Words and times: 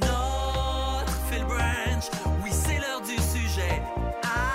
Notre 0.00 1.12
Phil 1.30 1.44
Branch, 1.44 2.10
oui, 2.42 2.50
c'est 2.52 2.78
l'heure 2.78 3.02
du 3.02 3.16
sujet. 3.16 3.82
Ah. 4.24 4.52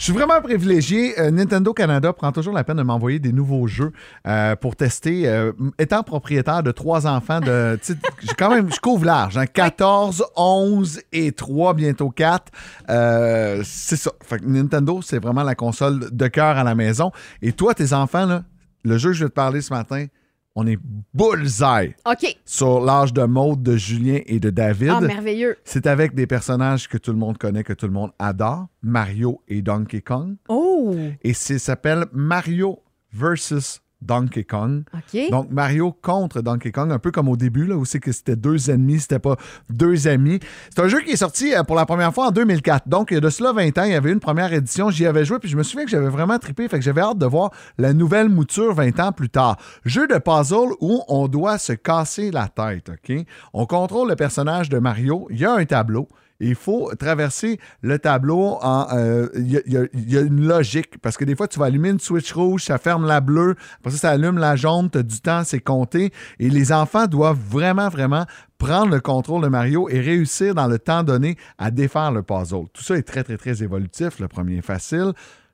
Je 0.00 0.04
suis 0.04 0.14
vraiment 0.14 0.40
privilégié. 0.40 1.20
Euh, 1.20 1.30
Nintendo 1.30 1.74
Canada 1.74 2.14
prend 2.14 2.32
toujours 2.32 2.54
la 2.54 2.64
peine 2.64 2.78
de 2.78 2.82
m'envoyer 2.82 3.18
des 3.18 3.34
nouveaux 3.34 3.66
jeux 3.66 3.92
euh, 4.26 4.56
pour 4.56 4.74
tester. 4.74 5.28
Euh, 5.28 5.52
étant 5.78 6.02
propriétaire 6.02 6.62
de 6.62 6.70
trois 6.70 7.06
enfants, 7.06 7.38
de, 7.40 7.78
j'ai 7.86 8.34
quand 8.38 8.48
même, 8.48 8.72
je 8.72 8.80
couvre 8.80 9.04
large. 9.04 9.36
Hein, 9.36 9.44
14, 9.44 10.24
11 10.36 11.02
et 11.12 11.32
3, 11.32 11.74
bientôt 11.74 12.08
4. 12.08 12.50
Euh, 12.88 13.60
c'est 13.62 13.96
ça. 13.96 14.12
Fait 14.24 14.38
que 14.38 14.46
Nintendo, 14.46 15.02
c'est 15.02 15.18
vraiment 15.18 15.42
la 15.42 15.54
console 15.54 16.08
de 16.10 16.28
cœur 16.28 16.56
à 16.56 16.64
la 16.64 16.74
maison. 16.74 17.12
Et 17.42 17.52
toi, 17.52 17.74
tes 17.74 17.92
enfants, 17.92 18.24
là, 18.24 18.44
le 18.84 18.96
jeu 18.96 19.10
que 19.10 19.16
je 19.16 19.24
vais 19.24 19.28
te 19.28 19.34
parler 19.34 19.60
ce 19.60 19.74
matin, 19.74 20.06
on 20.54 20.66
est 20.66 20.78
bullseye 21.14 21.94
OK. 22.04 22.36
sur 22.44 22.80
l'âge 22.80 23.12
de 23.12 23.22
mode 23.24 23.62
de 23.62 23.76
Julien 23.76 24.20
et 24.26 24.40
de 24.40 24.50
David. 24.50 24.90
Ah, 24.90 25.00
merveilleux. 25.00 25.56
C'est 25.64 25.86
avec 25.86 26.14
des 26.14 26.26
personnages 26.26 26.88
que 26.88 26.98
tout 26.98 27.12
le 27.12 27.18
monde 27.18 27.38
connaît, 27.38 27.64
que 27.64 27.72
tout 27.72 27.86
le 27.86 27.92
monde 27.92 28.10
adore, 28.18 28.66
Mario 28.82 29.42
et 29.48 29.62
Donkey 29.62 30.00
Kong. 30.00 30.36
Oh, 30.48 30.94
Et 31.22 31.34
ça 31.34 31.58
s'appelle 31.58 32.06
Mario 32.12 32.82
versus 33.12 33.80
Donkey 34.02 34.44
Kong. 34.44 34.84
Donc 35.30 35.50
Mario 35.50 35.92
contre 36.00 36.40
Donkey 36.42 36.72
Kong, 36.72 36.92
un 36.92 36.98
peu 36.98 37.10
comme 37.10 37.28
au 37.28 37.36
début, 37.36 37.66
là, 37.66 37.76
où 37.76 37.84
c'est 37.84 38.00
que 38.00 38.12
c'était 38.12 38.36
deux 38.36 38.70
ennemis, 38.70 39.00
c'était 39.00 39.18
pas 39.18 39.36
deux 39.68 40.08
amis. 40.08 40.40
C'est 40.74 40.80
un 40.80 40.88
jeu 40.88 41.00
qui 41.00 41.12
est 41.12 41.16
sorti 41.16 41.54
euh, 41.54 41.62
pour 41.62 41.76
la 41.76 41.86
première 41.86 42.12
fois 42.12 42.28
en 42.28 42.30
2004. 42.30 42.88
Donc, 42.88 43.10
il 43.10 43.14
y 43.14 43.16
a 43.16 43.20
de 43.20 43.30
cela 43.30 43.52
20 43.52 43.78
ans, 43.78 43.84
il 43.84 43.92
y 43.92 43.94
avait 43.94 44.12
une 44.12 44.20
première 44.20 44.52
édition, 44.52 44.90
j'y 44.90 45.06
avais 45.06 45.24
joué, 45.24 45.38
puis 45.38 45.48
je 45.48 45.56
me 45.56 45.62
souviens 45.62 45.84
que 45.84 45.90
j'avais 45.90 46.08
vraiment 46.08 46.38
trippé, 46.38 46.68
fait 46.68 46.78
que 46.78 46.84
j'avais 46.84 47.00
hâte 47.00 47.18
de 47.18 47.26
voir 47.26 47.50
la 47.78 47.92
nouvelle 47.92 48.28
mouture 48.28 48.74
20 48.74 48.98
ans 49.00 49.12
plus 49.12 49.30
tard. 49.30 49.56
Jeu 49.84 50.06
de 50.06 50.18
puzzle 50.18 50.74
où 50.80 51.02
on 51.08 51.28
doit 51.28 51.58
se 51.58 51.72
casser 51.72 52.30
la 52.30 52.48
tête, 52.48 52.90
OK? 52.90 53.16
On 53.52 53.66
contrôle 53.66 54.08
le 54.08 54.16
personnage 54.16 54.68
de 54.68 54.78
Mario, 54.78 55.26
il 55.30 55.38
y 55.40 55.44
a 55.44 55.52
un 55.52 55.64
tableau. 55.64 56.08
Il 56.40 56.54
faut 56.54 56.90
traverser 56.98 57.58
le 57.82 57.98
tableau 57.98 58.58
en. 58.62 58.86
euh, 58.92 59.28
Il 59.34 59.50
y, 59.50 59.56
a- 59.76 59.84
y 59.94 60.14
y 60.14 60.16
une 60.18 60.46
logique. 60.46 60.98
Parce 61.02 61.16
que 61.16 61.24
des 61.24 61.36
fois, 61.36 61.46
tu 61.48 61.58
vas 61.58 61.66
allumer 61.66 61.90
une 61.90 62.00
switch 62.00 62.32
rouge, 62.32 62.64
ça 62.64 62.78
ferme 62.78 63.06
la 63.06 63.20
bleue. 63.20 63.54
Après 63.78 63.90
ça, 63.90 63.98
ça 63.98 64.10
allume 64.10 64.38
la 64.38 64.56
jaune. 64.56 64.90
Tu 64.90 64.98
as 64.98 65.02
du 65.02 65.20
temps, 65.20 65.42
c'est 65.44 65.60
compté. 65.60 66.12
Et 66.38 66.48
les 66.50 66.72
enfants 66.72 67.06
doivent 67.06 67.38
vraiment, 67.38 67.88
vraiment 67.88 68.24
prendre 68.58 68.90
le 68.92 69.00
contrôle 69.00 69.42
de 69.42 69.48
Mario 69.48 69.88
et 69.88 70.00
réussir 70.00 70.54
dans 70.54 70.66
le 70.66 70.78
temps 70.78 71.02
donné 71.02 71.36
à 71.58 71.70
défaire 71.70 72.12
le 72.12 72.22
puzzle. 72.22 72.64
Tout 72.72 72.82
ça 72.82 72.96
est 72.96 73.02
très, 73.02 73.22
très, 73.22 73.36
très 73.36 73.62
évolutif. 73.62 74.18
Le 74.20 74.28
premier 74.28 74.56
est 74.58 74.62
facile. 74.62 75.12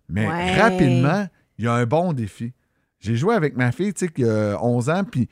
Mais 0.08 0.26
Ouais. 0.28 0.60
rapidement, 0.60 1.26
il 1.58 1.64
y 1.64 1.68
a 1.68 1.72
un 1.74 1.84
bon 1.86 2.12
défi. 2.12 2.52
J'ai 3.00 3.16
joué 3.16 3.34
avec 3.34 3.56
ma 3.56 3.72
fille, 3.72 3.92
tu 3.92 4.06
sais, 4.06 4.12
qui 4.12 4.24
a 4.24 4.56
11 4.62 4.88
ans, 4.88 5.02
puis 5.04 5.28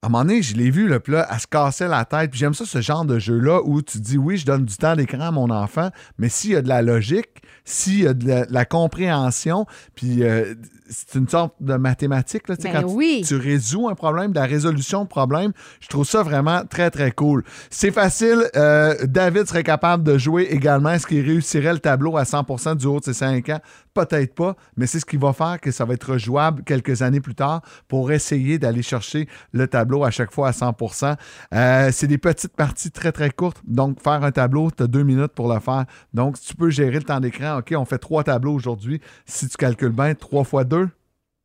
à 0.00 0.06
un 0.06 0.10
moment 0.10 0.24
donné, 0.24 0.42
je 0.42 0.54
l'ai 0.56 0.70
vu, 0.70 0.88
puis 1.00 1.12
là, 1.12 1.26
elle 1.28 1.40
se 1.40 1.46
cassait 1.48 1.88
la 1.88 2.04
tête. 2.04 2.30
Puis 2.30 2.38
j'aime 2.38 2.54
ça, 2.54 2.64
ce 2.64 2.80
genre 2.80 3.04
de 3.04 3.18
jeu-là, 3.18 3.60
où 3.64 3.82
tu 3.82 3.98
dis, 3.98 4.16
oui, 4.16 4.36
je 4.36 4.46
donne 4.46 4.64
du 4.64 4.76
temps 4.76 4.94
d'écran 4.94 5.18
à 5.20 5.30
mon 5.32 5.50
enfant, 5.50 5.90
mais 6.18 6.28
s'il 6.28 6.50
y 6.52 6.56
a 6.56 6.62
de 6.62 6.68
la 6.68 6.82
logique, 6.82 7.42
s'il 7.64 8.02
y 8.04 8.06
a 8.06 8.14
de 8.14 8.26
la, 8.28 8.46
la 8.48 8.64
compréhension, 8.64 9.66
puis 9.96 10.22
euh, 10.22 10.54
c'est 10.88 11.18
une 11.18 11.28
sorte 11.28 11.54
de 11.60 11.74
mathématique, 11.74 12.48
là, 12.48 12.56
tu 12.56 12.62
sais, 12.62 12.72
Ben 12.72 12.82
quand 12.82 12.88
tu- 12.88 12.94
oui. 12.94 13.24
tu, 13.26 13.34
résous 13.34 13.88
un 13.88 13.96
problème, 13.96 14.30
de 14.30 14.38
la 14.38 14.46
résolution 14.46 15.02
de 15.02 15.08
problème, 15.08 15.50
je 15.80 15.88
trouve 15.88 16.06
ça 16.06 16.22
vraiment 16.22 16.62
très, 16.64 16.90
très 16.92 17.10
cool. 17.10 17.42
C'est 17.68 17.90
facile. 17.90 18.44
euh, 18.54 18.94
David 19.04 19.46
serait 19.48 19.64
capable 19.64 20.04
de 20.04 20.16
jouer 20.16 20.44
également. 20.44 20.90
Est-ce 20.90 21.08
qu'il 21.08 21.26
réussirait 21.26 21.72
le 21.72 21.80
tableau 21.80 22.16
à 22.16 22.22
100% 22.22 22.76
du 22.76 22.86
haut 22.86 23.00
de 23.00 23.04
ses 23.04 23.14
5 23.14 23.48
ans? 23.48 23.60
Peut-être 24.06 24.34
pas, 24.34 24.54
mais 24.76 24.86
c'est 24.86 25.00
ce 25.00 25.04
qui 25.06 25.16
va 25.16 25.32
faire 25.32 25.58
que 25.60 25.72
ça 25.72 25.84
va 25.84 25.94
être 25.94 26.18
jouable 26.18 26.62
quelques 26.62 27.02
années 27.02 27.20
plus 27.20 27.34
tard 27.34 27.62
pour 27.88 28.12
essayer 28.12 28.56
d'aller 28.58 28.82
chercher 28.82 29.28
le 29.52 29.66
tableau 29.66 30.04
à 30.04 30.10
chaque 30.12 30.30
fois 30.32 30.48
à 30.48 30.52
100% 30.52 31.16
Euh, 31.52 31.90
C'est 31.92 32.06
des 32.06 32.18
petites 32.18 32.54
parties 32.54 32.92
très, 32.92 33.10
très 33.10 33.30
courtes. 33.30 33.60
Donc, 33.66 34.00
faire 34.00 34.22
un 34.22 34.30
tableau, 34.30 34.70
tu 34.70 34.84
as 34.84 34.86
deux 34.86 35.02
minutes 35.02 35.32
pour 35.34 35.52
le 35.52 35.58
faire. 35.58 35.84
Donc, 36.14 36.36
si 36.36 36.46
tu 36.48 36.54
peux 36.54 36.70
gérer 36.70 36.98
le 36.98 37.02
temps 37.02 37.18
d'écran, 37.18 37.58
OK, 37.58 37.74
on 37.76 37.84
fait 37.84 37.98
trois 37.98 38.22
tableaux 38.22 38.54
aujourd'hui. 38.54 39.00
Si 39.26 39.48
tu 39.48 39.56
calcules 39.56 39.88
bien, 39.90 40.14
trois 40.14 40.44
fois 40.44 40.62
deux, 40.64 40.88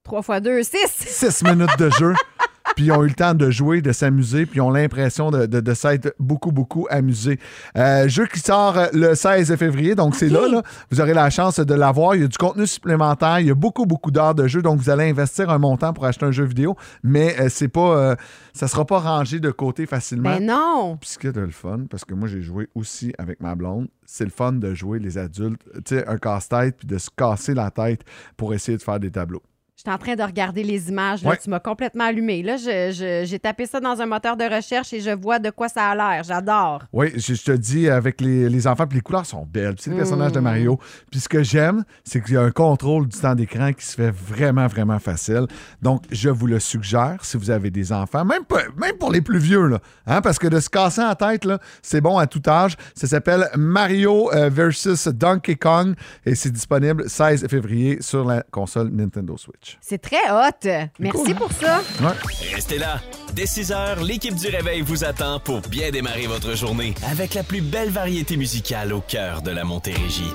3 0.03 0.19
x 0.19 0.41
2, 0.41 0.63
6. 0.63 0.87
six 1.31 1.43
minutes 1.43 1.79
de 1.79 1.89
jeu. 1.91 2.13
Puis 2.75 2.85
ils 2.85 2.91
ont 2.91 3.03
eu 3.03 3.07
le 3.07 3.13
temps 3.13 3.33
de 3.33 3.49
jouer, 3.49 3.81
de 3.81 3.91
s'amuser, 3.91 4.45
puis 4.45 4.57
ils 4.57 4.61
ont 4.61 4.71
l'impression 4.71 5.31
de, 5.31 5.45
de, 5.45 5.59
de 5.59 5.73
s'être 5.73 6.13
beaucoup, 6.19 6.51
beaucoup 6.51 6.87
amusés. 6.89 7.39
Euh, 7.77 8.07
jeu 8.07 8.25
qui 8.27 8.39
sort 8.39 8.77
euh, 8.77 8.87
le 8.93 9.15
16 9.15 9.55
février, 9.55 9.95
donc 9.95 10.15
c'est 10.15 10.29
là, 10.29 10.47
là. 10.47 10.63
Vous 10.91 11.01
aurez 11.01 11.13
la 11.13 11.29
chance 11.29 11.59
de 11.59 11.73
l'avoir. 11.73 12.15
Il 12.15 12.21
y 12.21 12.25
a 12.25 12.27
du 12.27 12.37
contenu 12.37 12.67
supplémentaire, 12.67 13.39
il 13.39 13.47
y 13.47 13.51
a 13.51 13.55
beaucoup, 13.55 13.85
beaucoup 13.85 14.11
d'heures 14.11 14.35
de 14.35 14.47
jeu, 14.47 14.61
donc 14.61 14.79
vous 14.79 14.89
allez 14.89 15.09
investir 15.09 15.49
un 15.49 15.57
montant 15.57 15.93
pour 15.93 16.05
acheter 16.05 16.25
un 16.25 16.31
jeu 16.31 16.45
vidéo, 16.45 16.75
mais 17.03 17.35
euh, 17.39 17.47
c'est 17.49 17.67
pas, 17.67 17.97
euh, 17.97 18.15
ça 18.53 18.67
sera 18.67 18.85
pas 18.85 18.99
rangé 18.99 19.39
de 19.39 19.51
côté 19.51 19.85
facilement. 19.85 20.37
Ben 20.37 20.45
non. 20.45 20.97
Puis 20.99 21.11
ce 21.11 21.19
qui 21.19 21.27
est 21.27 21.31
de 21.31 21.41
le 21.41 21.51
fun, 21.51 21.81
parce 21.89 22.05
que 22.05 22.13
moi 22.13 22.27
j'ai 22.27 22.41
joué 22.41 22.69
aussi 22.75 23.13
avec 23.17 23.41
ma 23.41 23.55
blonde, 23.55 23.87
c'est 24.05 24.25
le 24.25 24.31
fun 24.31 24.53
de 24.53 24.73
jouer 24.73 24.99
les 24.99 25.17
adultes, 25.17 25.61
tu 25.85 25.95
sais, 25.95 26.07
un 26.07 26.17
casse-tête, 26.17 26.77
puis 26.77 26.87
de 26.87 26.97
se 26.97 27.09
casser 27.15 27.53
la 27.53 27.71
tête 27.71 28.01
pour 28.37 28.53
essayer 28.53 28.77
de 28.77 28.83
faire 28.83 28.99
des 28.99 29.11
tableaux. 29.11 29.43
Je 29.75 29.81
suis 29.81 29.89
en 29.91 29.97
train 29.97 30.15
de 30.15 30.21
regarder 30.21 30.63
les 30.63 30.89
images. 30.89 31.23
Là. 31.23 31.31
Ouais. 31.31 31.37
Tu 31.43 31.49
m'as 31.49 31.59
complètement 31.59 32.03
allumé. 32.05 32.43
Là, 32.43 32.57
j'ai 32.57 33.39
tapé 33.39 33.65
ça 33.65 33.79
dans 33.79 33.99
un 33.99 34.05
moteur 34.05 34.37
de 34.37 34.43
recherche 34.43 34.93
et 34.93 35.01
je 35.01 35.09
vois 35.09 35.39
de 35.39 35.49
quoi 35.49 35.67
ça 35.67 35.87
a 35.89 35.95
l'air. 35.95 36.23
J'adore. 36.23 36.83
Oui, 36.93 37.11
je, 37.15 37.33
je 37.33 37.43
te 37.43 37.51
dis, 37.53 37.89
avec 37.89 38.21
les, 38.21 38.49
les 38.49 38.67
enfants, 38.67 38.85
puis 38.85 38.99
les 38.99 39.01
couleurs 39.01 39.25
sont 39.25 39.47
belles. 39.51 39.73
puis 39.73 39.83
C'est 39.85 39.89
le 39.89 39.95
personnage 39.97 40.31
de 40.31 40.39
Mario. 40.39 40.79
Puis 41.09 41.19
ce 41.21 41.27
que 41.27 41.41
j'aime, 41.41 41.83
c'est 42.03 42.23
qu'il 42.23 42.35
y 42.35 42.37
a 42.37 42.41
un 42.43 42.51
contrôle 42.51 43.07
du 43.07 43.19
temps 43.19 43.33
d'écran 43.33 43.73
qui 43.73 43.83
se 43.83 43.95
fait 43.95 44.11
vraiment, 44.11 44.67
vraiment 44.67 44.99
facile. 44.99 45.47
Donc, 45.81 46.03
je 46.11 46.29
vous 46.29 46.45
le 46.45 46.59
suggère 46.59 47.17
si 47.25 47.35
vous 47.37 47.49
avez 47.49 47.71
des 47.71 47.91
enfants, 47.91 48.23
même, 48.25 48.45
pas- 48.45 48.61
même 48.77 48.97
pour 48.99 49.11
les 49.11 49.21
plus 49.21 49.39
vieux, 49.39 49.65
là, 49.67 49.79
hein, 50.05 50.21
parce 50.21 50.37
que 50.37 50.47
de 50.47 50.59
se 50.59 50.69
casser 50.69 51.01
la 51.01 51.15
tête, 51.15 51.45
là, 51.45 51.57
c'est 51.81 51.99
bon 51.99 52.19
à 52.19 52.27
tout 52.27 52.41
âge. 52.47 52.77
Ça 52.95 53.07
s'appelle 53.07 53.49
Mario 53.57 54.31
euh, 54.33 54.49
versus 54.49 55.07
Donkey 55.07 55.55
Kong 55.55 55.95
et 56.27 56.35
c'est 56.35 56.51
disponible 56.51 57.09
16 57.09 57.47
février 57.49 57.97
sur 58.01 58.23
la 58.23 58.43
console 58.51 58.89
Nintendo 58.91 59.35
Switch. 59.35 59.62
C'est 59.81 60.01
très 60.01 60.31
hot. 60.31 60.87
Merci 60.99 61.33
pour 61.33 61.51
ça. 61.51 61.81
Ouais. 62.01 62.13
Restez 62.53 62.77
là. 62.77 62.99
Dès 63.33 63.45
6 63.45 63.71
heures, 63.71 64.03
l'équipe 64.03 64.35
du 64.35 64.47
Réveil 64.47 64.81
vous 64.81 65.03
attend 65.03 65.39
pour 65.39 65.61
bien 65.61 65.89
démarrer 65.91 66.27
votre 66.27 66.55
journée 66.55 66.93
avec 67.09 67.33
la 67.33 67.43
plus 67.43 67.61
belle 67.61 67.89
variété 67.89 68.37
musicale 68.37 68.93
au 68.93 69.01
cœur 69.01 69.41
de 69.41 69.51
la 69.51 69.63
Montérégie. 69.63 70.31